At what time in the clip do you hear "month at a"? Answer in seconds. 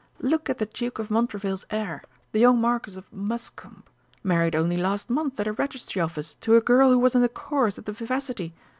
5.11-5.53